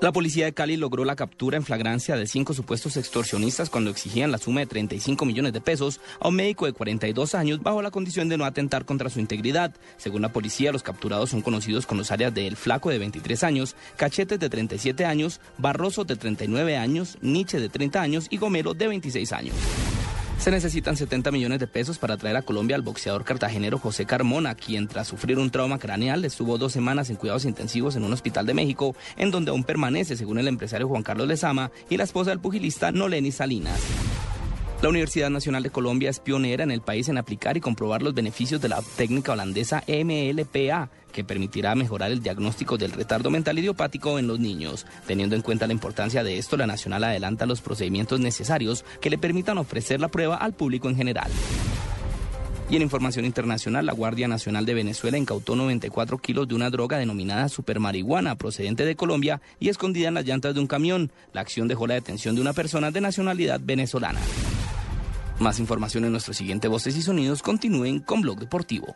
[0.00, 4.32] La policía de Cali logró la captura en flagrancia de cinco supuestos extorsionistas cuando exigían
[4.32, 7.90] la suma de 35 millones de pesos a un médico de 42 años bajo la
[7.90, 9.74] condición de no atentar contra su integridad.
[9.98, 13.44] Según la policía, los capturados son conocidos con los áreas de El Flaco de 23
[13.44, 18.72] años, Cachetes de 37 años, Barroso de 39 años, Nietzsche de 30 años y Gomero
[18.72, 19.54] de 26 años.
[20.40, 24.54] Se necesitan 70 millones de pesos para traer a Colombia al boxeador cartagenero José Carmona,
[24.54, 28.46] quien tras sufrir un trauma craneal estuvo dos semanas en cuidados intensivos en un hospital
[28.46, 32.30] de México, en donde aún permanece, según el empresario Juan Carlos Lezama y la esposa
[32.30, 34.09] del pugilista Noleni Salinas.
[34.82, 38.14] La Universidad Nacional de Colombia es pionera en el país en aplicar y comprobar los
[38.14, 44.18] beneficios de la técnica holandesa MLPA, que permitirá mejorar el diagnóstico del retardo mental idiopático
[44.18, 44.86] en los niños.
[45.06, 49.18] Teniendo en cuenta la importancia de esto, la Nacional adelanta los procedimientos necesarios que le
[49.18, 51.30] permitan ofrecer la prueba al público en general.
[52.70, 56.96] Y en información internacional, la Guardia Nacional de Venezuela incautó 94 kilos de una droga
[56.96, 61.12] denominada supermarihuana procedente de Colombia y escondida en las llantas de un camión.
[61.34, 64.20] La acción dejó la detención de una persona de nacionalidad venezolana.
[65.40, 67.42] Más información en nuestro siguiente Voces y Sonidos.
[67.42, 68.94] Continúen con Blog Deportivo.